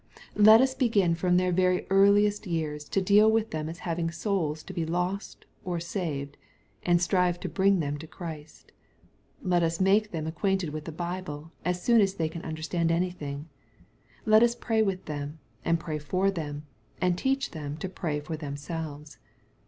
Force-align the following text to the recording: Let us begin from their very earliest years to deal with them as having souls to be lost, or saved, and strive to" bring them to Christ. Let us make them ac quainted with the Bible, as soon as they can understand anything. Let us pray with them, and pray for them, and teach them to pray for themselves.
Let 0.33 0.61
us 0.61 0.73
begin 0.73 1.13
from 1.13 1.37
their 1.37 1.51
very 1.51 1.85
earliest 1.91 2.47
years 2.47 2.89
to 2.89 3.03
deal 3.03 3.31
with 3.31 3.51
them 3.51 3.69
as 3.69 3.77
having 3.85 4.09
souls 4.09 4.63
to 4.63 4.73
be 4.73 4.83
lost, 4.83 5.45
or 5.63 5.79
saved, 5.79 6.37
and 6.81 6.99
strive 6.99 7.39
to" 7.41 7.47
bring 7.47 7.81
them 7.81 7.99
to 7.99 8.07
Christ. 8.07 8.71
Let 9.43 9.61
us 9.61 9.79
make 9.79 10.09
them 10.09 10.25
ac 10.25 10.33
quainted 10.33 10.69
with 10.71 10.85
the 10.85 10.91
Bible, 10.91 11.51
as 11.63 11.83
soon 11.83 12.01
as 12.01 12.15
they 12.15 12.29
can 12.29 12.41
understand 12.41 12.89
anything. 12.91 13.47
Let 14.25 14.41
us 14.41 14.55
pray 14.55 14.81
with 14.81 15.05
them, 15.05 15.37
and 15.63 15.79
pray 15.79 15.99
for 15.99 16.31
them, 16.31 16.65
and 16.99 17.15
teach 17.15 17.51
them 17.51 17.77
to 17.77 17.87
pray 17.87 18.19
for 18.21 18.35
themselves. 18.35 19.19